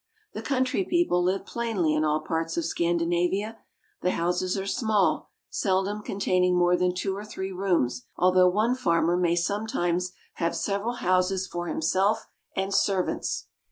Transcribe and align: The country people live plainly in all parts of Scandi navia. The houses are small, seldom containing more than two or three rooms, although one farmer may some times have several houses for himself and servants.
The 0.33 0.41
country 0.41 0.83
people 0.83 1.21
live 1.21 1.45
plainly 1.45 1.93
in 1.93 2.03
all 2.03 2.21
parts 2.21 2.57
of 2.57 2.63
Scandi 2.63 3.05
navia. 3.05 3.57
The 4.01 4.09
houses 4.09 4.57
are 4.57 4.65
small, 4.65 5.29
seldom 5.51 6.01
containing 6.01 6.57
more 6.57 6.75
than 6.75 6.95
two 6.95 7.15
or 7.15 7.23
three 7.23 7.51
rooms, 7.51 8.07
although 8.17 8.49
one 8.49 8.73
farmer 8.73 9.15
may 9.15 9.35
some 9.35 9.67
times 9.67 10.13
have 10.41 10.55
several 10.55 10.93
houses 11.05 11.45
for 11.45 11.67
himself 11.67 12.25
and 12.55 12.73
servants. 12.73 13.45